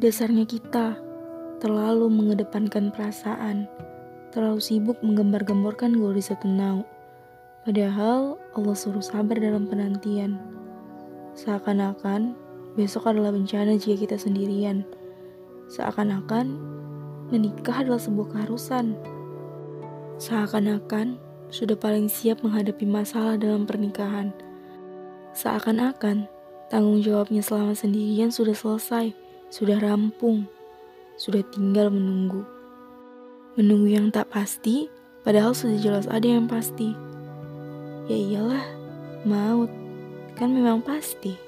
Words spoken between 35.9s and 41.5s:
ada yang pasti. Ya iyalah, maut kan memang pasti.